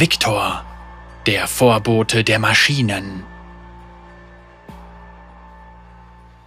Victor, 0.00 0.64
der 1.24 1.46
Vorbote 1.46 2.24
der 2.24 2.40
Maschinen. 2.40 3.22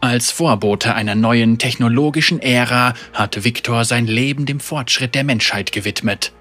Als 0.01 0.31
Vorbote 0.31 0.93
einer 0.95 1.15
neuen 1.15 1.57
technologischen 1.57 2.41
Ära 2.41 2.93
hat 3.13 3.45
Victor 3.45 3.85
sein 3.85 4.05
Leben 4.05 4.45
dem 4.45 4.59
Fortschritt 4.59 5.15
der 5.15 5.23
Menschheit 5.23 5.71
gewidmet. 5.71 6.33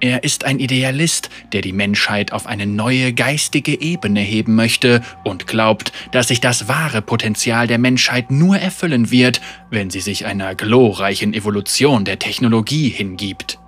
Er 0.00 0.24
ist 0.24 0.44
ein 0.44 0.58
Idealist, 0.58 1.30
der 1.52 1.60
die 1.60 1.72
Menschheit 1.72 2.32
auf 2.32 2.48
eine 2.48 2.66
neue 2.66 3.12
geistige 3.12 3.80
Ebene 3.80 4.20
heben 4.20 4.56
möchte 4.56 5.02
und 5.22 5.46
glaubt, 5.46 5.92
dass 6.10 6.26
sich 6.26 6.40
das 6.40 6.66
wahre 6.66 7.02
Potenzial 7.02 7.68
der 7.68 7.78
Menschheit 7.78 8.32
nur 8.32 8.58
erfüllen 8.58 9.12
wird, 9.12 9.40
wenn 9.70 9.90
sie 9.90 10.00
sich 10.00 10.26
einer 10.26 10.56
glorreichen 10.56 11.34
Evolution 11.34 12.04
der 12.04 12.18
Technologie 12.18 12.88
hingibt. 12.88 13.60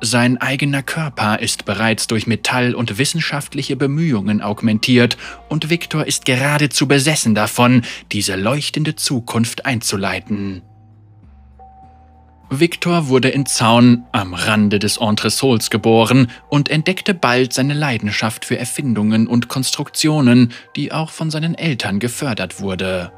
Sein 0.00 0.40
eigener 0.40 0.82
Körper 0.82 1.40
ist 1.40 1.64
bereits 1.64 2.06
durch 2.06 2.28
Metall- 2.28 2.74
und 2.74 2.98
wissenschaftliche 2.98 3.74
Bemühungen 3.74 4.40
augmentiert 4.42 5.16
und 5.48 5.70
Victor 5.70 6.06
ist 6.06 6.24
geradezu 6.24 6.86
besessen 6.86 7.34
davon, 7.34 7.82
diese 8.12 8.36
leuchtende 8.36 8.94
Zukunft 8.94 9.66
einzuleiten. 9.66 10.62
Victor 12.50 13.08
wurde 13.08 13.28
in 13.28 13.44
Zaun 13.44 14.04
am 14.12 14.32
Rande 14.32 14.78
des 14.78 14.98
Entressols 14.98 15.68
geboren 15.68 16.30
und 16.48 16.70
entdeckte 16.70 17.12
bald 17.12 17.52
seine 17.52 17.74
Leidenschaft 17.74 18.44
für 18.44 18.56
Erfindungen 18.56 19.26
und 19.26 19.48
Konstruktionen, 19.48 20.52
die 20.74 20.92
auch 20.92 21.10
von 21.10 21.30
seinen 21.30 21.54
Eltern 21.54 21.98
gefördert 21.98 22.60
wurde. 22.60 23.12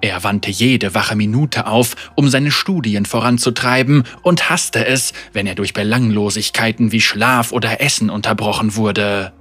Er 0.00 0.24
wandte 0.24 0.50
jede 0.50 0.94
wache 0.94 1.16
Minute 1.16 1.66
auf, 1.66 1.96
um 2.14 2.28
seine 2.28 2.50
Studien 2.50 3.06
voranzutreiben 3.06 4.04
und 4.22 4.50
hasste 4.50 4.86
es, 4.86 5.12
wenn 5.32 5.46
er 5.46 5.54
durch 5.54 5.72
Belanglosigkeiten 5.72 6.92
wie 6.92 7.00
Schlaf 7.00 7.52
oder 7.52 7.80
Essen 7.80 8.10
unterbrochen 8.10 8.76
wurde. 8.76 9.32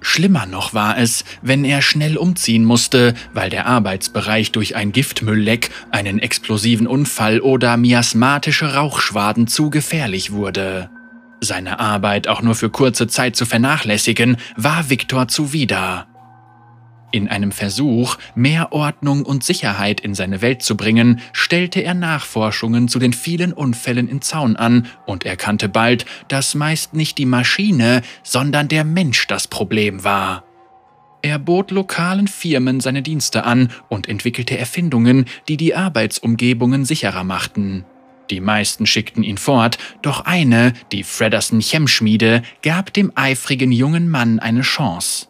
Schlimmer 0.00 0.46
noch 0.46 0.74
war 0.74 0.98
es, 0.98 1.24
wenn 1.42 1.64
er 1.64 1.80
schnell 1.80 2.16
umziehen 2.16 2.64
musste, 2.64 3.14
weil 3.32 3.50
der 3.50 3.66
Arbeitsbereich 3.66 4.50
durch 4.50 4.74
ein 4.74 4.90
Giftmüllleck, 4.90 5.70
einen 5.92 6.18
explosiven 6.18 6.88
Unfall 6.88 7.40
oder 7.40 7.76
miasmatische 7.76 8.74
Rauchschwaden 8.74 9.46
zu 9.46 9.70
gefährlich 9.70 10.32
wurde. 10.32 10.90
Seine 11.40 11.78
Arbeit 11.78 12.26
auch 12.28 12.42
nur 12.42 12.56
für 12.56 12.70
kurze 12.70 13.06
Zeit 13.06 13.36
zu 13.36 13.46
vernachlässigen, 13.46 14.36
war 14.56 14.90
Viktor 14.90 15.28
zuwider. 15.28 16.06
In 17.12 17.28
einem 17.28 17.52
Versuch, 17.52 18.16
mehr 18.34 18.72
Ordnung 18.72 19.24
und 19.24 19.44
Sicherheit 19.44 20.00
in 20.00 20.14
seine 20.14 20.40
Welt 20.40 20.62
zu 20.62 20.78
bringen, 20.78 21.20
stellte 21.34 21.80
er 21.80 21.92
Nachforschungen 21.92 22.88
zu 22.88 22.98
den 22.98 23.12
vielen 23.12 23.52
Unfällen 23.52 24.08
in 24.08 24.22
Zaun 24.22 24.56
an 24.56 24.86
und 25.04 25.26
erkannte 25.26 25.68
bald, 25.68 26.06
dass 26.28 26.54
meist 26.54 26.94
nicht 26.94 27.18
die 27.18 27.26
Maschine, 27.26 28.00
sondern 28.22 28.68
der 28.68 28.84
Mensch 28.84 29.26
das 29.26 29.46
Problem 29.46 30.04
war. 30.04 30.44
Er 31.20 31.38
bot 31.38 31.70
lokalen 31.70 32.28
Firmen 32.28 32.80
seine 32.80 33.02
Dienste 33.02 33.44
an 33.44 33.70
und 33.90 34.08
entwickelte 34.08 34.56
Erfindungen, 34.56 35.26
die 35.48 35.58
die 35.58 35.74
Arbeitsumgebungen 35.74 36.86
sicherer 36.86 37.24
machten. 37.24 37.84
Die 38.30 38.40
meisten 38.40 38.86
schickten 38.86 39.22
ihn 39.22 39.36
fort, 39.36 39.76
doch 40.00 40.24
eine, 40.24 40.72
die 40.90 41.02
Fredderson 41.02 41.60
Chemschmiede, 41.60 42.42
gab 42.62 42.92
dem 42.94 43.12
eifrigen 43.14 43.70
jungen 43.70 44.08
Mann 44.08 44.38
eine 44.38 44.62
Chance. 44.62 45.26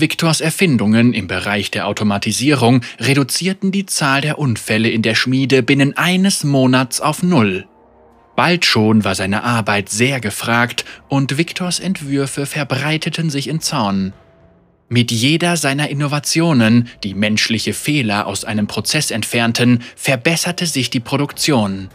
Victors 0.00 0.40
Erfindungen 0.40 1.12
im 1.12 1.26
Bereich 1.26 1.70
der 1.70 1.86
Automatisierung 1.86 2.82
reduzierten 2.98 3.72
die 3.72 3.86
Zahl 3.86 4.20
der 4.20 4.38
Unfälle 4.38 4.88
in 4.88 5.02
der 5.02 5.14
Schmiede 5.14 5.62
binnen 5.62 5.96
eines 5.96 6.44
Monats 6.44 7.00
auf 7.00 7.22
Null. 7.22 7.66
Bald 8.36 8.66
schon 8.66 9.04
war 9.04 9.14
seine 9.14 9.44
Arbeit 9.44 9.88
sehr 9.88 10.20
gefragt 10.20 10.84
und 11.08 11.38
Victors 11.38 11.80
Entwürfe 11.80 12.46
verbreiteten 12.46 13.30
sich 13.30 13.48
in 13.48 13.60
Zaun. 13.60 14.12
Mit 14.88 15.10
jeder 15.10 15.56
seiner 15.56 15.88
Innovationen, 15.88 16.88
die 17.02 17.14
menschliche 17.14 17.72
Fehler 17.72 18.26
aus 18.26 18.44
einem 18.44 18.66
Prozess 18.66 19.10
entfernten, 19.10 19.82
verbesserte 19.96 20.66
sich 20.66 20.90
die 20.90 21.00
Produktion. 21.00 21.88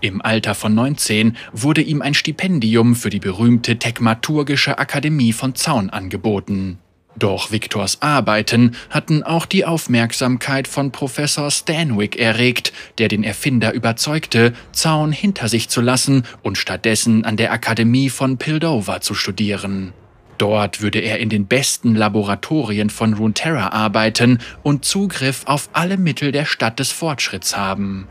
Im 0.00 0.22
Alter 0.22 0.54
von 0.54 0.74
19 0.74 1.36
wurde 1.52 1.82
ihm 1.82 2.02
ein 2.02 2.14
Stipendium 2.14 2.94
für 2.94 3.10
die 3.10 3.20
berühmte 3.20 3.78
Tekmaturgische 3.78 4.78
Akademie 4.78 5.32
von 5.32 5.54
Zaun 5.54 5.90
angeboten. 5.90 6.78
Doch 7.16 7.52
Victors 7.52 8.02
Arbeiten 8.02 8.74
hatten 8.90 9.22
auch 9.22 9.46
die 9.46 9.64
Aufmerksamkeit 9.64 10.66
von 10.66 10.90
Professor 10.90 11.50
Stanwick 11.50 12.16
erregt, 12.16 12.72
der 12.98 13.08
den 13.08 13.22
Erfinder 13.22 13.72
überzeugte, 13.72 14.52
Zaun 14.72 15.12
hinter 15.12 15.48
sich 15.48 15.68
zu 15.68 15.80
lassen 15.80 16.24
und 16.42 16.58
stattdessen 16.58 17.24
an 17.24 17.36
der 17.36 17.52
Akademie 17.52 18.10
von 18.10 18.36
Pildover 18.36 19.00
zu 19.00 19.14
studieren. 19.14 19.92
Dort 20.38 20.80
würde 20.80 20.98
er 20.98 21.20
in 21.20 21.28
den 21.28 21.46
besten 21.46 21.94
Laboratorien 21.94 22.90
von 22.90 23.14
Runeterra 23.14 23.68
arbeiten 23.68 24.40
und 24.64 24.84
Zugriff 24.84 25.42
auf 25.46 25.70
alle 25.72 25.96
Mittel 25.96 26.32
der 26.32 26.44
Stadt 26.44 26.80
des 26.80 26.90
Fortschritts 26.90 27.56
haben. 27.56 28.08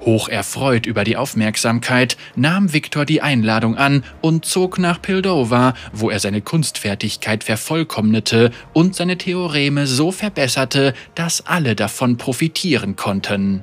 Hocherfreut 0.00 0.86
über 0.86 1.04
die 1.04 1.16
Aufmerksamkeit 1.16 2.16
nahm 2.36 2.72
Victor 2.72 3.04
die 3.04 3.22
Einladung 3.22 3.76
an 3.76 4.04
und 4.20 4.44
zog 4.44 4.78
nach 4.78 5.02
Pildover, 5.02 5.74
wo 5.92 6.10
er 6.10 6.20
seine 6.20 6.40
Kunstfertigkeit 6.40 7.44
vervollkommnete 7.44 8.50
und 8.72 8.94
seine 8.94 9.18
Theoreme 9.18 9.86
so 9.86 10.12
verbesserte, 10.12 10.94
dass 11.14 11.46
alle 11.46 11.74
davon 11.74 12.16
profitieren 12.16 12.96
konnten. 12.96 13.62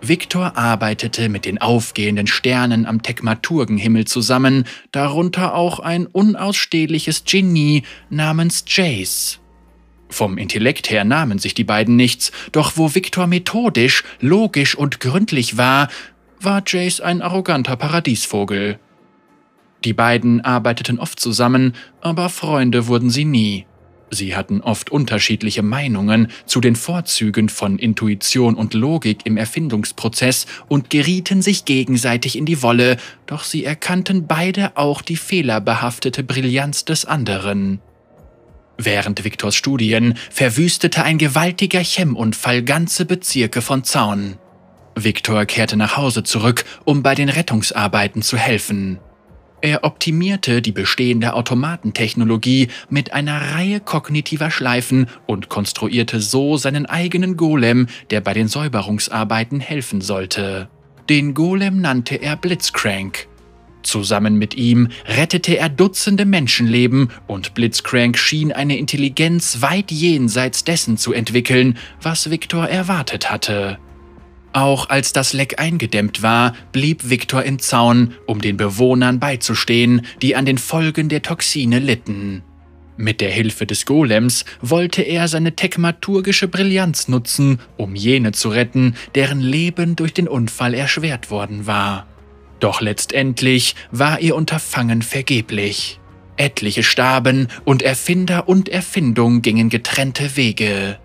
Victor 0.00 0.56
arbeitete 0.56 1.28
mit 1.28 1.44
den 1.44 1.58
aufgehenden 1.58 2.28
Sternen 2.28 2.86
am 2.86 3.02
Tekmaturgenhimmel 3.02 4.04
zusammen, 4.04 4.64
darunter 4.92 5.54
auch 5.54 5.80
ein 5.80 6.06
unausstehliches 6.06 7.24
Genie 7.24 7.82
namens 8.08 8.64
Jace. 8.66 9.40
Vom 10.08 10.38
Intellekt 10.38 10.90
her 10.90 11.04
nahmen 11.04 11.38
sich 11.38 11.54
die 11.54 11.64
beiden 11.64 11.96
nichts, 11.96 12.32
doch 12.52 12.76
wo 12.76 12.94
Victor 12.94 13.26
methodisch, 13.26 14.04
logisch 14.20 14.74
und 14.74 15.00
gründlich 15.00 15.56
war, 15.56 15.88
war 16.40 16.62
Jace 16.66 17.00
ein 17.00 17.22
arroganter 17.22 17.76
Paradiesvogel. 17.76 18.78
Die 19.84 19.92
beiden 19.92 20.40
arbeiteten 20.40 20.98
oft 20.98 21.20
zusammen, 21.20 21.74
aber 22.00 22.28
Freunde 22.28 22.86
wurden 22.86 23.10
sie 23.10 23.24
nie. 23.24 23.66
Sie 24.10 24.34
hatten 24.34 24.62
oft 24.62 24.90
unterschiedliche 24.90 25.62
Meinungen 25.62 26.28
zu 26.46 26.60
den 26.60 26.76
Vorzügen 26.76 27.48
von 27.48 27.78
Intuition 27.78 28.54
und 28.54 28.72
Logik 28.74 29.26
im 29.26 29.36
Erfindungsprozess 29.36 30.46
und 30.68 30.88
gerieten 30.88 31.42
sich 31.42 31.66
gegenseitig 31.66 32.36
in 32.36 32.46
die 32.46 32.62
Wolle, 32.62 32.96
doch 33.26 33.44
sie 33.44 33.64
erkannten 33.64 34.26
beide 34.26 34.76
auch 34.76 35.02
die 35.02 35.16
fehlerbehaftete 35.16 36.22
Brillanz 36.22 36.86
des 36.86 37.04
anderen. 37.04 37.80
Während 38.78 39.24
Viktors 39.24 39.56
Studien 39.56 40.14
verwüstete 40.30 41.02
ein 41.02 41.18
gewaltiger 41.18 41.80
Chemunfall 41.80 42.62
ganze 42.62 43.04
Bezirke 43.04 43.60
von 43.60 43.82
Zaun. 43.82 44.38
Viktor 44.94 45.44
kehrte 45.46 45.76
nach 45.76 45.96
Hause 45.96 46.22
zurück, 46.22 46.64
um 46.84 47.02
bei 47.02 47.16
den 47.16 47.28
Rettungsarbeiten 47.28 48.22
zu 48.22 48.36
helfen. 48.36 49.00
Er 49.60 49.82
optimierte 49.82 50.62
die 50.62 50.70
bestehende 50.70 51.34
Automatentechnologie 51.34 52.68
mit 52.88 53.12
einer 53.12 53.54
Reihe 53.54 53.80
kognitiver 53.80 54.52
Schleifen 54.52 55.08
und 55.26 55.48
konstruierte 55.48 56.20
so 56.20 56.56
seinen 56.56 56.86
eigenen 56.86 57.36
Golem, 57.36 57.88
der 58.10 58.20
bei 58.20 58.34
den 58.34 58.46
Säuberungsarbeiten 58.46 59.58
helfen 59.58 60.00
sollte. 60.00 60.68
Den 61.08 61.34
Golem 61.34 61.80
nannte 61.80 62.14
er 62.14 62.36
Blitzcrank. 62.36 63.26
Zusammen 63.82 64.36
mit 64.36 64.54
ihm 64.54 64.88
rettete 65.06 65.56
er 65.56 65.68
Dutzende 65.68 66.24
Menschenleben 66.24 67.10
und 67.26 67.54
Blitzcrank 67.54 68.18
schien 68.18 68.52
eine 68.52 68.76
Intelligenz 68.76 69.58
weit 69.60 69.90
jenseits 69.90 70.64
dessen 70.64 70.96
zu 70.96 71.12
entwickeln, 71.12 71.78
was 72.02 72.30
Victor 72.30 72.68
erwartet 72.68 73.30
hatte. 73.30 73.78
Auch 74.52 74.88
als 74.88 75.12
das 75.12 75.32
Leck 75.32 75.60
eingedämmt 75.60 76.22
war, 76.22 76.54
blieb 76.72 77.08
Victor 77.08 77.42
im 77.44 77.58
Zaun, 77.58 78.14
um 78.26 78.40
den 78.40 78.56
Bewohnern 78.56 79.20
beizustehen, 79.20 80.02
die 80.22 80.34
an 80.36 80.46
den 80.46 80.58
Folgen 80.58 81.08
der 81.08 81.22
Toxine 81.22 81.78
litten. 81.78 82.42
Mit 82.96 83.20
der 83.20 83.30
Hilfe 83.30 83.64
des 83.64 83.86
Golems 83.86 84.44
wollte 84.60 85.02
er 85.02 85.28
seine 85.28 85.54
tekmaturgische 85.54 86.48
Brillanz 86.48 87.06
nutzen, 87.06 87.60
um 87.76 87.94
jene 87.94 88.32
zu 88.32 88.48
retten, 88.48 88.96
deren 89.14 89.40
Leben 89.40 89.94
durch 89.94 90.12
den 90.12 90.26
Unfall 90.26 90.74
erschwert 90.74 91.30
worden 91.30 91.68
war. 91.68 92.08
Doch 92.60 92.80
letztendlich 92.80 93.74
war 93.90 94.20
ihr 94.20 94.34
Unterfangen 94.34 95.02
vergeblich. 95.02 96.00
Etliche 96.36 96.82
starben 96.82 97.48
und 97.64 97.82
Erfinder 97.82 98.48
und 98.48 98.68
Erfindung 98.68 99.42
gingen 99.42 99.68
getrennte 99.68 100.36
Wege. 100.36 100.98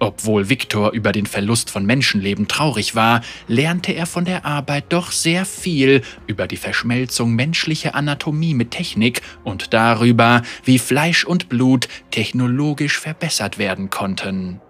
Obwohl 0.00 0.48
Viktor 0.48 0.92
über 0.92 1.10
den 1.10 1.26
Verlust 1.26 1.70
von 1.70 1.84
Menschenleben 1.84 2.46
traurig 2.46 2.94
war, 2.94 3.22
lernte 3.48 3.92
er 3.92 4.06
von 4.06 4.24
der 4.24 4.44
Arbeit 4.44 4.84
doch 4.90 5.10
sehr 5.10 5.44
viel 5.44 6.02
über 6.28 6.46
die 6.46 6.56
Verschmelzung 6.56 7.34
menschlicher 7.34 7.96
Anatomie 7.96 8.54
mit 8.54 8.70
Technik 8.70 9.22
und 9.42 9.74
darüber, 9.74 10.42
wie 10.64 10.78
Fleisch 10.78 11.24
und 11.24 11.48
Blut 11.48 11.88
technologisch 12.12 12.98
verbessert 12.98 13.58
werden 13.58 13.90
konnten. 13.90 14.60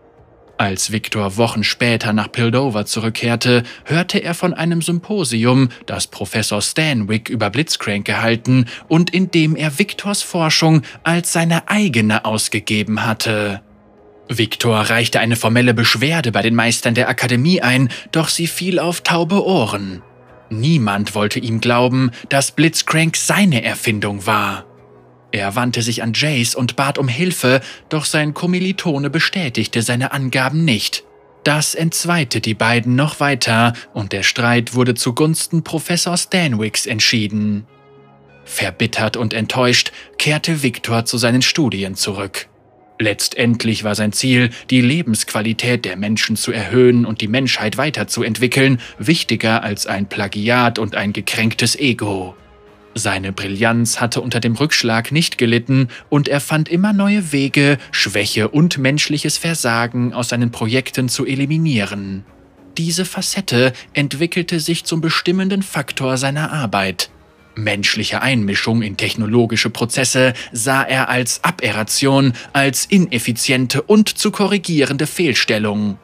Als 0.58 0.90
Victor 0.90 1.37
Wochen 1.37 1.62
später 1.62 2.12
nach 2.12 2.32
Pildover 2.32 2.84
zurückkehrte, 2.84 3.62
hörte 3.84 4.19
er 4.19 4.34
von 4.34 4.55
einem 4.55 4.82
Symposium, 4.82 5.69
das 5.87 6.08
Professor 6.08 6.60
Stanwick 6.60 7.28
über 7.28 7.49
Blitzcrank 7.49 8.05
gehalten 8.05 8.66
und 8.88 9.10
in 9.10 9.31
dem 9.31 9.55
er 9.55 9.78
Victors 9.78 10.22
Forschung 10.22 10.82
als 11.05 11.32
seine 11.32 11.69
eigene 11.69 12.25
ausgegeben 12.25 13.06
hatte. 13.06 13.62
Victor 14.28 14.81
reichte 14.81 15.20
eine 15.20 15.37
formelle 15.37 15.75
Beschwerde 15.75 16.32
bei 16.32 16.43
den 16.43 16.56
Meistern 16.56 16.94
der 16.94 17.08
Akademie 17.08 17.62
ein, 17.62 17.88
doch 18.10 18.28
sie 18.28 18.49
fiel 18.49 18.81
auf 18.81 19.02
taube 19.02 19.46
Ohren. 19.46 20.02
Niemand 20.50 21.14
wollte 21.14 21.38
ihm 21.38 21.60
glauben, 21.60 22.10
dass 22.31 22.50
Blitzcrank 22.50 23.16
seine 23.16 23.62
Erfindung 23.62 24.26
war. 24.26 24.68
Er 25.31 25.57
wandte 25.57 25.83
sich 25.83 26.03
an 26.03 26.13
Jace 26.15 26.55
und 26.55 26.77
bat 26.77 26.99
um 26.99 27.09
Hilfe, 27.09 27.61
doch 27.89 28.05
sein 28.05 28.35
Kommilitone 28.35 29.11
bestätigte 29.11 29.83
seine 29.83 30.13
Angaben 30.13 30.65
nicht. 30.65 31.05
Das 31.45 31.75
entzweite 31.75 32.41
die 32.41 32.55
beiden 32.55 32.97
noch 32.97 33.21
weiter 33.21 33.73
und 33.95 34.13
der 34.13 34.23
Streit 34.23 34.75
wurde 34.75 34.95
zugunsten 34.95 35.63
Professor 35.65 36.17
Stanwicks 36.17 36.87
entschieden. 36.87 37.67
Verbittert 38.45 39.17
und 39.17 39.35
enttäuscht 39.35 39.93
kehrte 40.19 40.63
Victor 40.63 41.05
zu 41.05 41.19
seinen 41.19 41.43
Studien 41.43 41.95
zurück. 41.95 42.49
Letztendlich 42.99 43.85
war 43.85 43.95
sein 43.95 44.13
Ziel, 44.13 44.51
die 44.71 44.81
Lebensqualität 44.81 45.85
der 45.85 45.97
Menschen 45.97 46.35
zu 46.35 46.51
erhöhen 46.51 47.07
und 47.07 47.21
die 47.21 47.29
Menschheit 47.29 47.77
weiterzuentwickeln, 47.77 48.81
wichtiger 48.99 49.63
als 49.63 49.87
ein 49.87 50.09
Plagiat 50.09 50.79
und 50.79 50.97
ein 50.97 51.13
gekränktes 51.13 51.77
Ego. 51.77 52.35
Seine 52.94 53.32
Brillanz 53.32 54.00
hatte 54.00 54.20
unter 54.20 54.40
dem 54.40 54.56
Rückschlag 54.56 55.12
nicht 55.12 55.38
gelitten 55.38 55.88
und 56.08 56.29
er 56.29 56.40
fand 56.40 56.69
immer 56.69 56.93
neue 56.93 57.32
Wege, 57.32 57.79
Schwäche 57.93 58.49
und 58.49 58.79
menschliches 58.79 59.38
Versagen 59.38 60.12
aus 60.12 60.31
seinen 60.31 60.50
Projekten 60.50 61.08
zu 61.08 61.26
eliminieren. 61.26 62.25
Diese 62.76 63.05
Facette 63.05 63.73
entwickelte 63.93 64.61
sich 64.61 64.85
zum 64.85 65.00
bestimmenden 65.00 65.62
Faktor 65.62 66.17
seiner 66.17 66.52
Arbeit. 66.52 67.11
Menschliche 67.56 68.23
Einmischung 68.23 68.82
in 68.82 68.96
technologische 68.96 69.69
Prozesse 69.69 70.32
sah 70.52 70.84
er 70.84 71.08
als 71.08 71.43
Aberration, 71.43 72.34
als 72.52 72.87
ineffiziente 72.87 73.82
und 73.82 74.17
zu 74.17 74.31
korrigierende 74.31 75.08
Fehlstellung. 75.08 75.99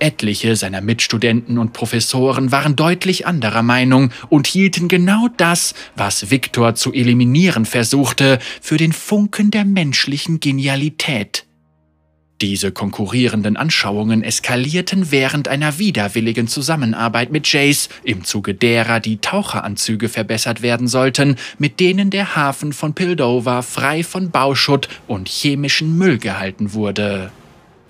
Etliche 0.00 0.56
seiner 0.56 0.80
Mitstudenten 0.80 1.58
und 1.58 1.72
Professoren 1.72 2.52
waren 2.52 2.76
deutlich 2.76 3.26
anderer 3.26 3.62
Meinung 3.62 4.10
und 4.28 4.46
hielten 4.46 4.88
genau 4.88 5.28
das, 5.36 5.74
was 5.96 6.30
Viktor 6.30 6.74
zu 6.74 6.92
eliminieren 6.92 7.64
versuchte, 7.64 8.38
für 8.60 8.76
den 8.76 8.92
Funken 8.92 9.50
der 9.50 9.64
menschlichen 9.64 10.40
Genialität. 10.40 11.44
Diese 12.40 12.70
konkurrierenden 12.70 13.56
Anschauungen 13.56 14.22
eskalierten 14.22 15.10
während 15.10 15.48
einer 15.48 15.78
widerwilligen 15.78 16.46
Zusammenarbeit 16.46 17.32
mit 17.32 17.52
Jace, 17.52 17.88
im 18.04 18.22
Zuge 18.22 18.54
derer 18.54 19.00
die 19.00 19.16
Taucheranzüge 19.18 20.08
verbessert 20.08 20.62
werden 20.62 20.86
sollten, 20.86 21.34
mit 21.58 21.80
denen 21.80 22.10
der 22.10 22.36
Hafen 22.36 22.72
von 22.72 22.94
Pildover 22.94 23.64
frei 23.64 24.04
von 24.04 24.30
Bauschutt 24.30 24.88
und 25.08 25.28
chemischen 25.28 25.98
Müll 25.98 26.18
gehalten 26.18 26.74
wurde. 26.74 27.32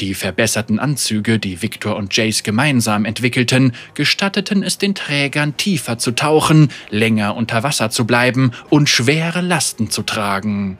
Die 0.00 0.14
verbesserten 0.14 0.78
Anzüge, 0.78 1.40
die 1.40 1.60
Victor 1.60 1.96
und 1.96 2.16
Jace 2.16 2.44
gemeinsam 2.44 3.04
entwickelten, 3.04 3.72
gestatteten 3.94 4.62
es 4.62 4.78
den 4.78 4.94
Trägern 4.94 5.56
tiefer 5.56 5.98
zu 5.98 6.12
tauchen, 6.12 6.68
länger 6.88 7.34
unter 7.34 7.64
Wasser 7.64 7.90
zu 7.90 8.06
bleiben 8.06 8.52
und 8.70 8.88
schwere 8.88 9.40
Lasten 9.40 9.90
zu 9.90 10.02
tragen. 10.02 10.78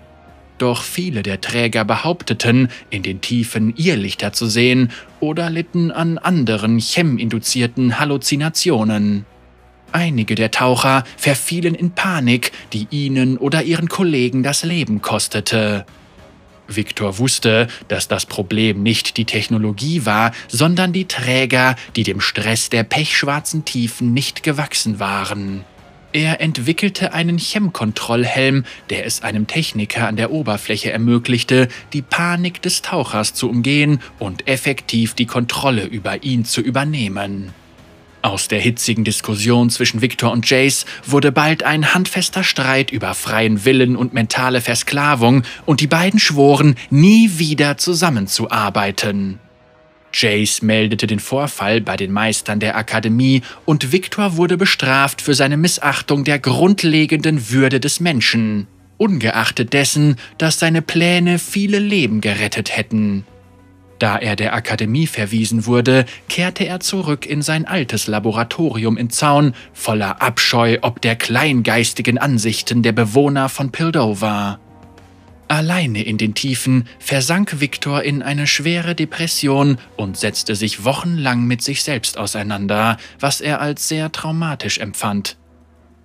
Doch 0.58 0.82
viele 0.82 1.24
der 1.24 1.40
Träger 1.40 1.84
behaupteten, 1.84 2.68
in 2.90 3.02
den 3.02 3.20
Tiefen 3.20 3.74
Irrlichter 3.76 4.32
zu 4.32 4.46
sehen 4.46 4.90
oder 5.18 5.50
litten 5.50 5.90
an 5.90 6.18
anderen 6.18 6.78
chem-induzierten 6.78 7.98
Halluzinationen. 7.98 9.24
Einige 9.90 10.34
der 10.36 10.50
Taucher 10.50 11.02
verfielen 11.16 11.74
in 11.74 11.92
Panik, 11.92 12.52
die 12.72 12.86
ihnen 12.90 13.36
oder 13.36 13.62
ihren 13.64 13.88
Kollegen 13.88 14.42
das 14.42 14.62
Leben 14.62 15.02
kostete. 15.02 15.86
Victor 16.68 17.18
wusste, 17.18 17.66
dass 17.88 18.08
das 18.08 18.26
Problem 18.26 18.82
nicht 18.82 19.16
die 19.16 19.24
Technologie 19.24 20.06
war, 20.06 20.32
sondern 20.46 20.92
die 20.92 21.06
Träger, 21.06 21.76
die 21.96 22.02
dem 22.02 22.20
Stress 22.20 22.70
der 22.70 22.84
pechschwarzen 22.84 23.64
Tiefen 23.64 24.12
nicht 24.12 24.42
gewachsen 24.42 25.00
waren. 25.00 25.64
Er 26.12 26.40
entwickelte 26.40 27.12
einen 27.12 27.38
Chemkontrollhelm, 27.38 28.64
der 28.88 29.04
es 29.04 29.22
einem 29.22 29.46
Techniker 29.46 30.08
an 30.08 30.16
der 30.16 30.30
Oberfläche 30.30 30.90
ermöglichte, 30.90 31.68
die 31.92 32.00
Panik 32.00 32.62
des 32.62 32.80
Tauchers 32.80 33.34
zu 33.34 33.50
umgehen 33.50 34.00
und 34.18 34.48
effektiv 34.48 35.12
die 35.12 35.26
Kontrolle 35.26 35.84
über 35.84 36.22
ihn 36.22 36.46
zu 36.46 36.62
übernehmen. 36.62 37.52
Aus 38.20 38.48
der 38.48 38.58
hitzigen 38.58 39.04
Diskussion 39.04 39.70
zwischen 39.70 40.02
Victor 40.02 40.32
und 40.32 40.48
Jace 40.50 40.86
wurde 41.06 41.30
bald 41.30 41.62
ein 41.62 41.94
handfester 41.94 42.42
Streit 42.42 42.90
über 42.90 43.14
freien 43.14 43.64
Willen 43.64 43.94
und 43.94 44.12
mentale 44.12 44.60
Versklavung 44.60 45.44
und 45.66 45.80
die 45.80 45.86
beiden 45.86 46.18
schworen, 46.18 46.74
nie 46.90 47.38
wieder 47.38 47.78
zusammenzuarbeiten. 47.78 49.38
Jace 50.12 50.62
meldete 50.62 51.06
den 51.06 51.20
Vorfall 51.20 51.80
bei 51.80 51.96
den 51.96 52.10
Meistern 52.10 52.58
der 52.58 52.76
Akademie 52.76 53.42
und 53.64 53.92
Victor 53.92 54.36
wurde 54.36 54.56
bestraft 54.56 55.22
für 55.22 55.34
seine 55.34 55.56
Missachtung 55.56 56.24
der 56.24 56.40
grundlegenden 56.40 57.50
Würde 57.50 57.78
des 57.78 58.00
Menschen, 58.00 58.66
ungeachtet 58.96 59.72
dessen, 59.72 60.16
dass 60.38 60.58
seine 60.58 60.82
Pläne 60.82 61.38
viele 61.38 61.78
Leben 61.78 62.20
gerettet 62.20 62.76
hätten. 62.76 63.24
Da 63.98 64.16
er 64.16 64.36
der 64.36 64.54
Akademie 64.54 65.06
verwiesen 65.06 65.66
wurde, 65.66 66.04
kehrte 66.28 66.64
er 66.64 66.80
zurück 66.80 67.26
in 67.26 67.42
sein 67.42 67.66
altes 67.66 68.06
Laboratorium 68.06 68.96
in 68.96 69.10
Zaun, 69.10 69.54
voller 69.72 70.22
Abscheu 70.22 70.78
ob 70.82 71.00
der 71.00 71.16
kleingeistigen 71.16 72.18
Ansichten 72.18 72.82
der 72.82 72.92
Bewohner 72.92 73.48
von 73.48 73.72
Pildover. 73.72 74.60
Alleine 75.48 76.02
in 76.02 76.18
den 76.18 76.34
Tiefen 76.34 76.86
versank 76.98 77.58
Victor 77.58 78.02
in 78.02 78.22
eine 78.22 78.46
schwere 78.46 78.94
Depression 78.94 79.78
und 79.96 80.18
setzte 80.18 80.54
sich 80.54 80.84
wochenlang 80.84 81.46
mit 81.46 81.62
sich 81.62 81.82
selbst 81.82 82.18
auseinander, 82.18 82.98
was 83.18 83.40
er 83.40 83.60
als 83.60 83.88
sehr 83.88 84.12
traumatisch 84.12 84.78
empfand. 84.78 85.37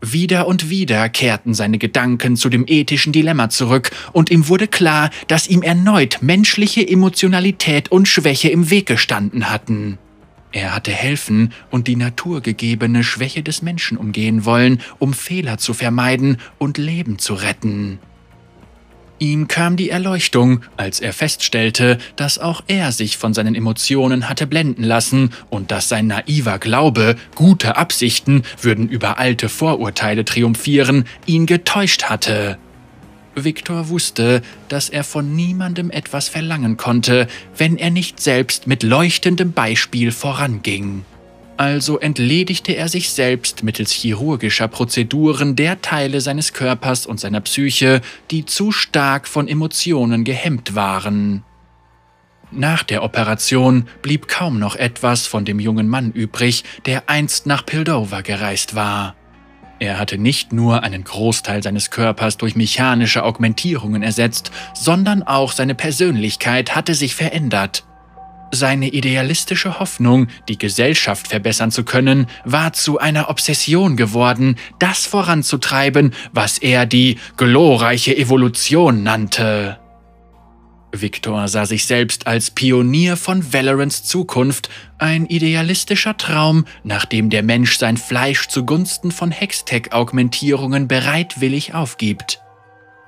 Wieder 0.05 0.47
und 0.47 0.69
wieder 0.69 1.07
kehrten 1.07 1.53
seine 1.53 1.77
Gedanken 1.77 2.35
zu 2.35 2.49
dem 2.49 2.65
ethischen 2.67 3.13
Dilemma 3.13 3.49
zurück, 3.49 3.91
und 4.11 4.31
ihm 4.31 4.49
wurde 4.49 4.67
klar, 4.67 5.09
dass 5.29 5.47
ihm 5.47 5.61
erneut 5.61 6.17
menschliche 6.19 6.85
Emotionalität 6.85 7.89
und 7.89 8.05
Schwäche 8.05 8.49
im 8.49 8.69
Weg 8.69 8.85
gestanden 8.85 9.49
hatten. 9.49 9.97
Er 10.51 10.75
hatte 10.75 10.91
helfen 10.91 11.53
und 11.71 11.87
die 11.87 11.95
naturgegebene 11.95 13.01
Schwäche 13.05 13.43
des 13.43 13.61
Menschen 13.61 13.97
umgehen 13.97 14.43
wollen, 14.43 14.81
um 14.99 15.13
Fehler 15.13 15.57
zu 15.57 15.73
vermeiden 15.73 16.35
und 16.57 16.77
Leben 16.77 17.17
zu 17.17 17.35
retten. 17.35 17.99
Ihm 19.23 19.47
kam 19.47 19.77
die 19.77 19.89
Erleuchtung, 19.89 20.63
als 20.75 20.99
er 20.99 21.13
feststellte, 21.13 21.97
dass 22.17 22.39
auch 22.39 22.61
er 22.67 22.91
sich 22.91 23.15
von 23.15 23.33
seinen 23.33 23.55
Emotionen 23.55 24.27
hatte 24.27 24.45
blenden 24.45 24.83
lassen 24.83 25.29
und 25.49 25.71
dass 25.71 25.87
sein 25.87 26.07
naiver 26.07 26.59
Glaube, 26.59 27.15
gute 27.33 27.77
Absichten 27.77 28.43
würden 28.61 28.89
über 28.89 29.19
alte 29.19 29.47
Vorurteile 29.47 30.25
triumphieren, 30.25 31.05
ihn 31.25 31.45
getäuscht 31.45 32.03
hatte. 32.03 32.57
Viktor 33.33 33.87
wusste, 33.87 34.41
dass 34.67 34.89
er 34.89 35.05
von 35.05 35.33
niemandem 35.33 35.89
etwas 35.89 36.27
verlangen 36.27 36.75
konnte, 36.75 37.27
wenn 37.55 37.77
er 37.77 37.91
nicht 37.91 38.19
selbst 38.19 38.67
mit 38.67 38.83
leuchtendem 38.83 39.53
Beispiel 39.53 40.11
voranging. 40.11 41.05
Also 41.57 41.99
entledigte 41.99 42.75
er 42.75 42.89
sich 42.89 43.11
selbst 43.11 43.63
mittels 43.63 43.91
chirurgischer 43.91 44.67
Prozeduren 44.67 45.55
der 45.55 45.81
Teile 45.81 46.19
seines 46.19 46.53
Körpers 46.53 47.05
und 47.05 47.19
seiner 47.19 47.41
Psyche, 47.41 48.01
die 48.31 48.45
zu 48.45 48.71
stark 48.71 49.27
von 49.27 49.47
Emotionen 49.47 50.23
gehemmt 50.23 50.73
waren. 50.75 51.43
Nach 52.51 52.83
der 52.83 53.03
Operation 53.03 53.87
blieb 54.01 54.27
kaum 54.27 54.59
noch 54.59 54.75
etwas 54.75 55.25
von 55.25 55.45
dem 55.45 55.59
jungen 55.59 55.87
Mann 55.87 56.11
übrig, 56.11 56.63
der 56.85 57.09
einst 57.09 57.45
nach 57.47 57.65
Pildover 57.65 58.21
gereist 58.21 58.75
war. 58.75 59.15
Er 59.79 59.99
hatte 59.99 60.17
nicht 60.17 60.53
nur 60.53 60.83
einen 60.83 61.03
Großteil 61.03 61.61
seines 61.61 61.89
Körpers 61.89 62.37
durch 62.37 62.55
mechanische 62.55 63.23
Augmentierungen 63.23 64.03
ersetzt, 64.03 64.51
sondern 64.73 65.23
auch 65.23 65.51
seine 65.51 65.75
Persönlichkeit 65.75 66.75
hatte 66.75 66.93
sich 66.93 67.15
verändert. 67.15 67.83
Seine 68.55 68.89
idealistische 68.89 69.79
Hoffnung, 69.79 70.27
die 70.47 70.59
Gesellschaft 70.59 71.27
verbessern 71.27 71.71
zu 71.71 71.83
können, 71.83 72.27
war 72.45 72.71
zu 72.71 72.99
einer 72.99 73.31
Obsession 73.31 73.97
geworden, 73.97 74.57
das 74.77 75.07
voranzutreiben, 75.07 76.13
was 76.33 76.59
er 76.59 76.85
die 76.85 77.17
glorreiche 77.35 78.15
Evolution 78.15 79.01
nannte. 79.01 79.79
Victor 80.91 81.47
sah 81.47 81.65
sich 81.65 81.87
selbst 81.87 82.27
als 82.27 82.51
Pionier 82.51 83.17
von 83.17 83.53
Valorants 83.53 84.03
Zukunft, 84.03 84.69
ein 84.99 85.25
idealistischer 85.25 86.15
Traum, 86.15 86.65
nach 86.83 87.05
dem 87.05 87.31
der 87.31 87.41
Mensch 87.41 87.79
sein 87.79 87.97
Fleisch 87.97 88.49
zugunsten 88.49 89.11
von 89.11 89.31
Hextech-Augmentierungen 89.31 90.87
bereitwillig 90.87 91.73
aufgibt. 91.73 92.42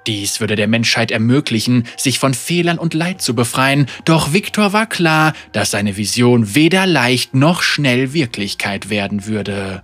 Dies 0.07 0.39
würde 0.39 0.55
der 0.55 0.67
Menschheit 0.67 1.11
ermöglichen, 1.11 1.85
sich 1.97 2.19
von 2.19 2.33
Fehlern 2.33 2.77
und 2.77 2.93
Leid 2.93 3.21
zu 3.21 3.35
befreien, 3.35 3.87
doch 4.05 4.33
Victor 4.33 4.73
war 4.73 4.85
klar, 4.87 5.33
dass 5.51 5.71
seine 5.71 5.97
Vision 5.97 6.55
weder 6.55 6.85
leicht 6.85 7.33
noch 7.33 7.61
schnell 7.61 8.13
Wirklichkeit 8.13 8.89
werden 8.89 9.25
würde. 9.25 9.83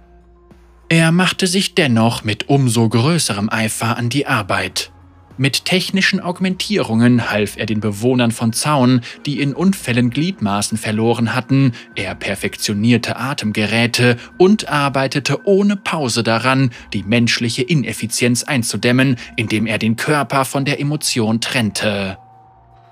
Er 0.90 1.12
machte 1.12 1.48
sich 1.48 1.74
dennoch 1.74 2.24
mit 2.24 2.50
umso 2.50 2.90
größerem 2.90 3.50
Eifer 3.50 3.98
an 3.98 4.10
die 4.10 4.28
Arbeit. 4.28 4.92
Mit 5.38 5.66
technischen 5.66 6.20
Augmentierungen 6.20 7.32
half 7.32 7.58
er 7.58 7.66
den 7.66 7.80
Bewohnern 7.80 8.32
von 8.32 8.54
Zaun, 8.54 9.02
die 9.26 9.40
in 9.40 9.54
Unfällen 9.54 10.10
Gliedmaßen 10.10 10.78
verloren 10.78 11.34
hatten, 11.34 11.74
er 11.96 12.16
perfektionierte 12.16 13.16
Atemgeräte 13.16 14.18
und 14.38 14.70
arbeitete 14.70 15.46
ohne 15.46 15.78
Pause 15.78 16.24
daran, 16.24 16.72
die 16.94 17.04
menschliche 17.04 17.64
Ineffizienz 17.64 18.44
einzudämmen, 18.44 19.16
indem 19.36 19.68
er 19.68 19.78
den 19.78 19.96
Körper 19.96 20.46
von 20.46 20.66
der 20.66 20.80
Emotion 20.80 21.42
trennte. 21.42 22.18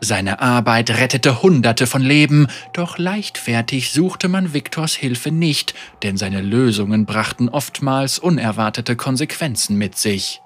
Seine 0.01 0.39
Arbeit 0.39 0.91
rettete 0.91 1.43
Hunderte 1.43 1.85
von 1.85 2.01
Leben, 2.01 2.47
doch 2.73 2.97
leichtfertig 2.97 3.91
suchte 3.91 4.29
man 4.29 4.53
Viktors 4.53 4.95
Hilfe 4.95 5.29
nicht, 5.29 5.73
denn 6.03 6.15
seine 6.15 6.41
Lösungen 6.41 7.05
brachten 7.05 7.49
oftmals 7.49 8.17
unerwartete 8.17 8.95
Konsequenzen 8.95 9.77
mit 9.77 9.97
sich. 9.97 10.41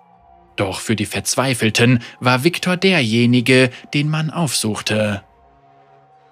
Doch 0.55 0.79
für 0.79 0.95
die 0.95 1.05
Verzweifelten 1.05 1.99
war 2.19 2.43
Viktor 2.43 2.77
derjenige, 2.77 3.69
den 3.93 4.09
man 4.09 4.29
aufsuchte. 4.29 5.23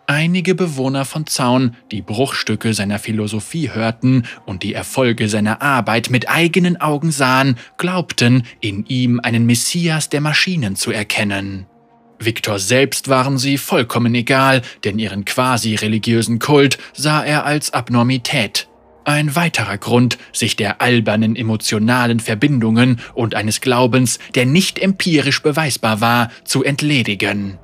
Einige 0.08 0.56
Bewohner 0.56 1.06
von 1.06 1.26
Zaun, 1.26 1.76
die 1.90 2.02
Bruchstücke 2.02 2.74
seiner 2.74 3.00
Philosophie 3.00 3.72
hörten 3.72 4.26
und 4.46 4.62
die 4.62 4.74
Erfolge 4.74 5.30
seiner 5.30 5.62
Arbeit 5.62 6.10
mit 6.10 6.30
eigenen 6.30 6.82
Augen 6.82 7.12
sahen, 7.12 7.58
glaubten, 7.78 8.44
in 8.60 8.86
ihm 8.88 9.22
einen 9.22 9.46
Messias 9.46 10.10
der 10.10 10.20
Maschinen 10.20 10.76
zu 10.76 10.92
erkennen. 10.92 11.66
Viktor 12.20 12.60
selbst 12.60 13.08
waren 13.08 13.38
sie 13.38 13.58
vollkommen 13.58 14.14
egal, 14.14 14.62
denn 14.84 15.00
ihren 15.00 15.24
quasi 15.24 15.76
religiösen 15.76 16.40
Kult 16.40 16.78
sah 16.94 17.24
er 17.24 17.46
als 17.46 17.72
Abnormität. 17.74 18.68
Ein 19.04 19.36
weiterer 19.36 19.78
Grund, 19.78 20.18
sich 20.32 20.56
der 20.56 20.80
albernen 20.82 21.36
emotionalen 21.36 22.20
Verbindungen 22.20 23.00
und 23.14 23.34
eines 23.34 23.60
Glaubens, 23.60 24.20
der 24.36 24.46
nicht 24.46 24.78
empirisch 24.78 25.42
beweisbar 25.42 26.02
war, 26.02 26.32
zu 26.44 26.64
entledigen. 26.64 27.58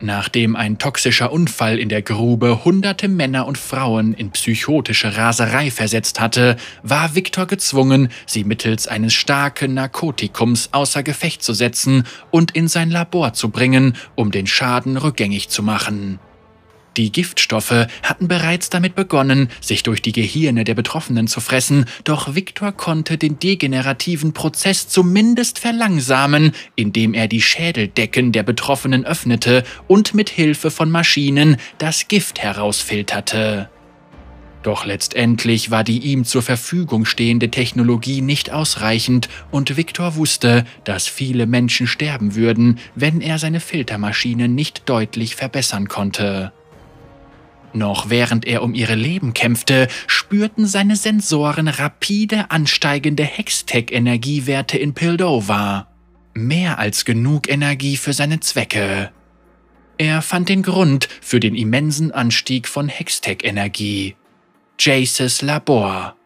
Nachdem 0.00 0.56
ein 0.56 0.78
toxischer 0.78 1.30
Unfall 1.30 1.78
in 1.78 1.88
der 1.88 2.02
Grube 2.02 2.64
hunderte 2.64 3.06
Männer 3.06 3.46
und 3.46 3.56
Frauen 3.56 4.14
in 4.14 4.32
psychotische 4.32 5.16
Raserei 5.16 5.70
versetzt 5.70 6.18
hatte, 6.18 6.56
war 6.82 7.14
Viktor 7.14 7.46
gezwungen, 7.46 8.08
sie 8.26 8.42
mittels 8.42 8.88
eines 8.88 9.12
starken 9.12 9.74
Narkotikums 9.74 10.70
außer 10.72 11.04
Gefecht 11.04 11.44
zu 11.44 11.52
setzen 11.52 12.04
und 12.32 12.50
in 12.50 12.66
sein 12.66 12.90
Labor 12.90 13.34
zu 13.34 13.50
bringen, 13.50 13.94
um 14.16 14.32
den 14.32 14.48
Schaden 14.48 14.96
rückgängig 14.96 15.50
zu 15.50 15.62
machen. 15.62 16.18
Die 16.96 17.10
Giftstoffe 17.10 17.86
hatten 18.02 18.28
bereits 18.28 18.68
damit 18.68 18.94
begonnen, 18.94 19.48
sich 19.60 19.82
durch 19.82 20.02
die 20.02 20.12
Gehirne 20.12 20.64
der 20.64 20.74
Betroffenen 20.74 21.26
zu 21.26 21.40
fressen, 21.40 21.86
doch 22.04 22.34
Viktor 22.34 22.72
konnte 22.72 23.16
den 23.16 23.38
degenerativen 23.38 24.34
Prozess 24.34 24.88
zumindest 24.88 25.58
verlangsamen, 25.58 26.52
indem 26.76 27.14
er 27.14 27.28
die 27.28 27.40
Schädeldecken 27.40 28.32
der 28.32 28.42
Betroffenen 28.42 29.06
öffnete 29.06 29.64
und 29.88 30.14
mit 30.14 30.28
Hilfe 30.28 30.70
von 30.70 30.90
Maschinen 30.90 31.56
das 31.78 32.08
Gift 32.08 32.40
herausfilterte. 32.40 33.70
Doch 34.62 34.84
letztendlich 34.84 35.70
war 35.70 35.82
die 35.82 35.98
ihm 35.98 36.24
zur 36.24 36.42
Verfügung 36.42 37.04
stehende 37.04 37.50
Technologie 37.50 38.20
nicht 38.20 38.52
ausreichend 38.52 39.28
und 39.50 39.76
Viktor 39.76 40.14
wusste, 40.14 40.64
dass 40.84 41.08
viele 41.08 41.46
Menschen 41.46 41.86
sterben 41.86 42.36
würden, 42.36 42.78
wenn 42.94 43.20
er 43.20 43.38
seine 43.38 43.60
Filtermaschine 43.60 44.48
nicht 44.48 44.88
deutlich 44.88 45.34
verbessern 45.34 45.88
konnte. 45.88 46.52
Noch 47.74 48.10
während 48.10 48.46
er 48.46 48.62
um 48.62 48.74
ihre 48.74 48.94
Leben 48.94 49.32
kämpfte, 49.34 49.88
spürten 50.06 50.66
seine 50.66 50.96
Sensoren 50.96 51.68
rapide 51.68 52.50
ansteigende 52.50 53.24
Hextech-Energiewerte 53.24 54.76
in 54.78 54.94
Pildova. 54.94 55.88
Mehr 56.34 56.78
als 56.78 57.04
genug 57.04 57.48
Energie 57.48 57.96
für 57.96 58.12
seine 58.12 58.40
Zwecke. 58.40 59.10
Er 59.98 60.22
fand 60.22 60.48
den 60.48 60.62
Grund 60.62 61.08
für 61.20 61.40
den 61.40 61.54
immensen 61.54 62.12
Anstieg 62.12 62.68
von 62.68 62.88
Hextech-Energie. 62.88 64.16
Jaces 64.78 65.42
Labor. 65.42 66.16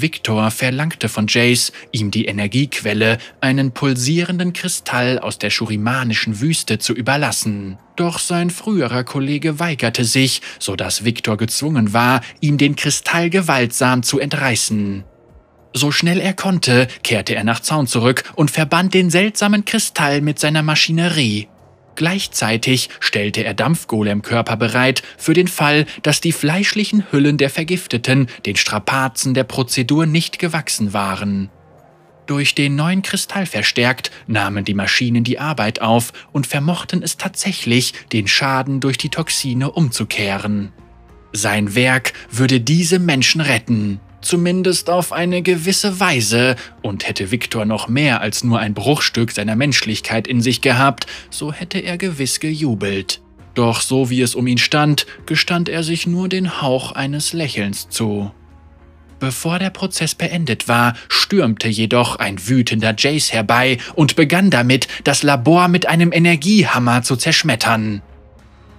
Victor 0.00 0.50
verlangte 0.50 1.08
von 1.08 1.26
Jace, 1.28 1.72
ihm 1.92 2.10
die 2.10 2.26
Energiequelle, 2.26 3.18
einen 3.40 3.72
pulsierenden 3.72 4.52
Kristall 4.52 5.18
aus 5.18 5.38
der 5.38 5.50
schurimanischen 5.50 6.40
Wüste 6.40 6.78
zu 6.78 6.94
überlassen. 6.94 7.78
Doch 7.96 8.18
sein 8.18 8.50
früherer 8.50 9.04
Kollege 9.04 9.58
weigerte 9.58 10.04
sich, 10.04 10.42
so 10.58 10.76
dass 10.76 11.04
Victor 11.04 11.36
gezwungen 11.36 11.92
war, 11.92 12.20
ihm 12.40 12.58
den 12.58 12.76
Kristall 12.76 13.30
gewaltsam 13.30 14.02
zu 14.02 14.18
entreißen. 14.18 15.04
So 15.72 15.92
schnell 15.92 16.20
er 16.20 16.32
konnte, 16.32 16.88
kehrte 17.02 17.34
er 17.34 17.44
nach 17.44 17.60
Zaun 17.60 17.86
zurück 17.86 18.24
und 18.34 18.50
verband 18.50 18.94
den 18.94 19.10
seltsamen 19.10 19.64
Kristall 19.64 20.20
mit 20.22 20.38
seiner 20.38 20.62
Maschinerie. 20.62 21.48
Gleichzeitig 21.96 22.90
stellte 23.00 23.42
er 23.42 23.54
Dampfgolemkörper 23.54 24.56
bereit 24.56 25.02
für 25.16 25.32
den 25.32 25.48
Fall, 25.48 25.86
dass 26.02 26.20
die 26.20 26.32
fleischlichen 26.32 27.10
Hüllen 27.10 27.38
der 27.38 27.50
Vergifteten 27.50 28.28
den 28.44 28.56
Strapazen 28.56 29.32
der 29.34 29.44
Prozedur 29.44 30.06
nicht 30.06 30.38
gewachsen 30.38 30.92
waren. 30.92 31.50
Durch 32.26 32.54
den 32.54 32.74
neuen 32.76 33.02
Kristall 33.02 33.46
verstärkt, 33.46 34.10
nahmen 34.26 34.64
die 34.64 34.74
Maschinen 34.74 35.24
die 35.24 35.38
Arbeit 35.38 35.80
auf 35.80 36.12
und 36.32 36.46
vermochten 36.46 37.02
es 37.02 37.16
tatsächlich, 37.16 37.94
den 38.12 38.26
Schaden 38.26 38.80
durch 38.80 38.98
die 38.98 39.10
Toxine 39.10 39.70
umzukehren. 39.70 40.72
Sein 41.32 41.74
Werk 41.74 42.12
würde 42.30 42.60
diese 42.60 42.98
Menschen 42.98 43.40
retten, 43.40 44.00
zumindest 44.20 44.90
auf 44.90 45.12
eine 45.12 45.42
gewisse 45.42 46.00
Weise, 46.00 46.56
und 46.82 47.06
hätte 47.08 47.30
Viktor 47.30 47.64
noch 47.64 47.88
mehr 47.88 48.20
als 48.20 48.44
nur 48.44 48.58
ein 48.58 48.74
Bruchstück 48.74 49.32
seiner 49.32 49.56
Menschlichkeit 49.56 50.26
in 50.26 50.40
sich 50.40 50.60
gehabt, 50.60 51.06
so 51.30 51.52
hätte 51.52 51.78
er 51.78 51.98
gewiss 51.98 52.40
gejubelt. 52.40 53.20
Doch 53.54 53.80
so 53.80 54.10
wie 54.10 54.20
es 54.20 54.34
um 54.34 54.46
ihn 54.46 54.58
stand, 54.58 55.06
gestand 55.24 55.68
er 55.68 55.82
sich 55.82 56.06
nur 56.06 56.28
den 56.28 56.60
Hauch 56.60 56.92
eines 56.92 57.32
Lächelns 57.32 57.88
zu. 57.88 58.30
Bevor 59.18 59.58
der 59.58 59.70
Prozess 59.70 60.14
beendet 60.14 60.68
war, 60.68 60.94
stürmte 61.08 61.68
jedoch 61.68 62.16
ein 62.16 62.48
wütender 62.48 62.94
Jace 62.96 63.32
herbei 63.32 63.78
und 63.94 64.14
begann 64.14 64.50
damit, 64.50 64.88
das 65.04 65.22
Labor 65.22 65.68
mit 65.68 65.88
einem 65.88 66.12
Energiehammer 66.12 67.02
zu 67.02 67.16
zerschmettern. 67.16 68.02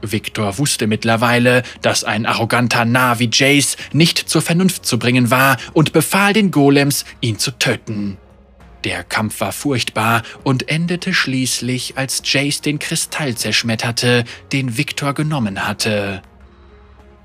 Victor 0.02 0.58
wusste 0.58 0.88
mittlerweile, 0.88 1.64
dass 1.82 2.04
ein 2.04 2.26
arroganter 2.26 2.86
Narr 2.86 3.20
wie 3.20 3.30
Jace 3.32 3.78
nicht 3.94 4.30
zur 4.30 4.42
Vernunft 4.42 4.86
zu 4.86 5.00
bringen 5.00 5.32
war 5.32 5.58
und 5.74 5.94
befahl 5.94 6.34
den 6.34 6.52
Golems, 6.52 7.06
ihn 7.22 7.40
zu 7.40 7.52
töten. 7.52 8.18
Der 8.84 9.04
Kampf 9.04 9.42
war 9.42 9.52
furchtbar 9.52 10.22
und 10.44 10.70
endete 10.70 11.14
schließlich, 11.14 11.98
als 11.98 12.22
Jace 12.24 12.62
den 12.62 12.80
Kristall 12.80 13.36
zerschmetterte, 13.36 14.24
den 14.54 14.78
Victor 14.78 15.14
genommen 15.14 15.68
hatte. 15.68 16.22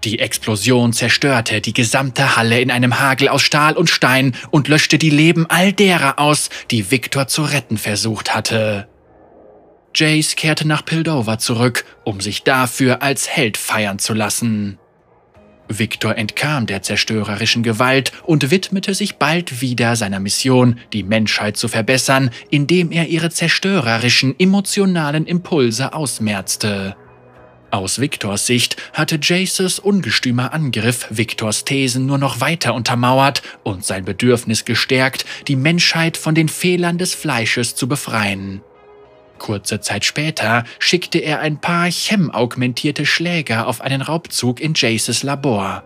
Die 0.04 0.18
Explosion 0.18 0.92
zerstörte 0.92 1.60
die 1.60 1.74
gesamte 1.74 2.34
Halle 2.34 2.60
in 2.60 2.72
einem 2.72 2.98
Hagel 2.98 3.28
aus 3.28 3.42
Stahl 3.42 3.76
und 3.76 3.88
Stein 3.88 4.34
und 4.50 4.66
löschte 4.66 4.98
die 4.98 5.10
Leben 5.10 5.46
all 5.48 5.72
derer 5.72 6.18
aus, 6.18 6.50
die 6.72 6.90
Victor 6.90 7.28
zu 7.28 7.42
retten 7.44 7.78
versucht 7.78 8.34
hatte. 8.34 8.88
Jace 9.94 10.36
kehrte 10.36 10.66
nach 10.66 10.84
Pildover 10.84 11.38
zurück, 11.38 11.84
um 12.04 12.20
sich 12.20 12.42
dafür 12.42 13.02
als 13.02 13.28
Held 13.28 13.56
feiern 13.56 13.98
zu 13.98 14.14
lassen. 14.14 14.78
Victor 15.68 16.16
entkam 16.16 16.66
der 16.66 16.82
zerstörerischen 16.82 17.62
Gewalt 17.62 18.12
und 18.24 18.50
widmete 18.50 18.94
sich 18.94 19.16
bald 19.16 19.60
wieder 19.60 19.96
seiner 19.96 20.20
Mission, 20.20 20.78
die 20.92 21.02
Menschheit 21.02 21.56
zu 21.56 21.68
verbessern, 21.68 22.30
indem 22.50 22.92
er 22.92 23.08
ihre 23.08 23.30
zerstörerischen 23.30 24.34
emotionalen 24.38 25.26
Impulse 25.26 25.92
ausmerzte. 25.92 26.96
Aus 27.70 28.00
Victors 28.00 28.46
Sicht 28.46 28.76
hatte 28.92 29.18
Jaces 29.22 29.78
ungestümer 29.78 30.52
Angriff 30.52 31.06
Victors 31.08 31.64
Thesen 31.64 32.04
nur 32.04 32.18
noch 32.18 32.40
weiter 32.40 32.74
untermauert 32.74 33.42
und 33.62 33.82
sein 33.82 34.04
Bedürfnis 34.04 34.66
gestärkt, 34.66 35.24
die 35.48 35.56
Menschheit 35.56 36.18
von 36.18 36.34
den 36.34 36.50
Fehlern 36.50 36.98
des 36.98 37.14
Fleisches 37.14 37.74
zu 37.74 37.88
befreien. 37.88 38.60
Kurze 39.42 39.80
Zeit 39.80 40.04
später 40.04 40.62
schickte 40.78 41.18
er 41.18 41.40
ein 41.40 41.60
paar 41.60 41.88
chem-augmentierte 41.88 43.04
Schläger 43.04 43.66
auf 43.66 43.80
einen 43.80 44.00
Raubzug 44.00 44.60
in 44.60 44.74
Jaces 44.76 45.24
Labor. 45.24 45.82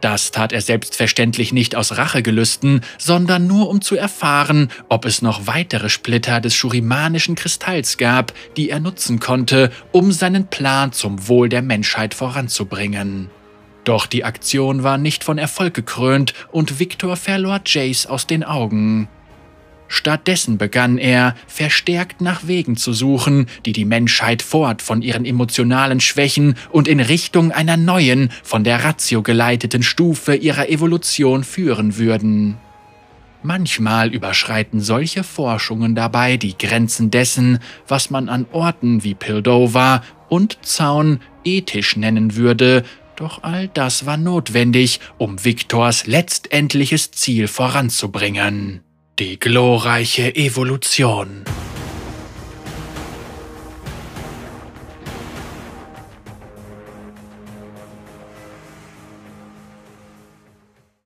Das 0.00 0.32
tat 0.32 0.52
er 0.52 0.60
selbstverständlich 0.60 1.52
nicht 1.52 1.76
aus 1.76 1.96
Rachegelüsten, 1.96 2.80
sondern 2.98 3.46
nur 3.46 3.68
um 3.68 3.80
zu 3.82 3.94
erfahren, 3.94 4.68
ob 4.88 5.04
es 5.04 5.22
noch 5.22 5.46
weitere 5.46 5.90
Splitter 5.90 6.40
des 6.40 6.56
schurimanischen 6.56 7.36
Kristalls 7.36 7.98
gab, 7.98 8.32
die 8.56 8.68
er 8.68 8.80
nutzen 8.80 9.20
konnte, 9.20 9.70
um 9.92 10.10
seinen 10.10 10.48
Plan 10.48 10.90
zum 10.90 11.28
Wohl 11.28 11.48
der 11.48 11.62
Menschheit 11.62 12.14
voranzubringen. 12.14 13.30
Doch 13.84 14.06
die 14.06 14.24
Aktion 14.24 14.82
war 14.82 14.98
nicht 14.98 15.22
von 15.22 15.38
Erfolg 15.38 15.72
gekrönt 15.72 16.34
und 16.50 16.80
Victor 16.80 17.16
verlor 17.16 17.60
Jace 17.64 18.06
aus 18.06 18.26
den 18.26 18.42
Augen. 18.42 19.08
Stattdessen 19.88 20.58
begann 20.58 20.98
er, 20.98 21.34
verstärkt 21.46 22.20
nach 22.20 22.46
Wegen 22.46 22.76
zu 22.76 22.92
suchen, 22.92 23.46
die 23.64 23.72
die 23.72 23.86
Menschheit 23.86 24.42
fort 24.42 24.82
von 24.82 25.00
ihren 25.00 25.24
emotionalen 25.24 25.98
Schwächen 26.00 26.54
und 26.70 26.86
in 26.86 27.00
Richtung 27.00 27.52
einer 27.52 27.78
neuen, 27.78 28.30
von 28.42 28.64
der 28.64 28.84
Ratio 28.84 29.22
geleiteten 29.22 29.82
Stufe 29.82 30.34
ihrer 30.34 30.68
Evolution 30.68 31.42
führen 31.42 31.96
würden. 31.96 32.58
Manchmal 33.42 34.12
überschreiten 34.12 34.80
solche 34.80 35.24
Forschungen 35.24 35.94
dabei 35.94 36.36
die 36.36 36.58
Grenzen 36.58 37.10
dessen, 37.10 37.60
was 37.86 38.10
man 38.10 38.28
an 38.28 38.46
Orten 38.52 39.04
wie 39.04 39.14
Pildover 39.14 40.02
und 40.28 40.58
Zaun 40.62 41.20
ethisch 41.44 41.96
nennen 41.96 42.36
würde, 42.36 42.84
doch 43.16 43.42
all 43.42 43.68
das 43.68 44.06
war 44.06 44.16
notwendig, 44.16 45.00
um 45.18 45.44
Viktors 45.44 46.06
letztendliches 46.06 47.10
Ziel 47.12 47.48
voranzubringen. 47.48 48.82
Die 49.18 49.36
glorreiche 49.36 50.36
Evolution. 50.36 51.42